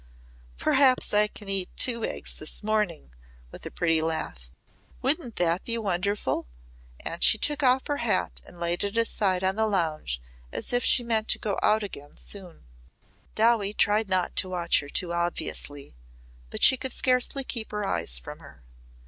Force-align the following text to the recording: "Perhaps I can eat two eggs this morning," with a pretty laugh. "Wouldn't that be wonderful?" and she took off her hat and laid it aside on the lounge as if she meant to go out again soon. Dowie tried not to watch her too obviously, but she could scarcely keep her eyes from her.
"Perhaps 0.57 1.13
I 1.13 1.27
can 1.27 1.47
eat 1.47 1.69
two 1.77 2.03
eggs 2.03 2.33
this 2.39 2.63
morning," 2.63 3.13
with 3.51 3.67
a 3.67 3.69
pretty 3.69 4.01
laugh. 4.01 4.49
"Wouldn't 5.03 5.35
that 5.35 5.63
be 5.63 5.77
wonderful?" 5.77 6.47
and 7.01 7.23
she 7.23 7.37
took 7.37 7.61
off 7.61 7.85
her 7.85 7.97
hat 7.97 8.41
and 8.43 8.59
laid 8.59 8.83
it 8.83 8.97
aside 8.97 9.43
on 9.43 9.57
the 9.57 9.67
lounge 9.67 10.19
as 10.51 10.73
if 10.73 10.83
she 10.83 11.03
meant 11.03 11.27
to 11.27 11.37
go 11.37 11.55
out 11.61 11.83
again 11.83 12.17
soon. 12.17 12.65
Dowie 13.35 13.75
tried 13.75 14.09
not 14.09 14.35
to 14.37 14.49
watch 14.49 14.79
her 14.79 14.89
too 14.89 15.13
obviously, 15.13 15.93
but 16.49 16.63
she 16.63 16.77
could 16.77 16.93
scarcely 16.93 17.43
keep 17.43 17.69
her 17.69 17.85
eyes 17.85 18.17
from 18.17 18.39
her. 18.39 18.63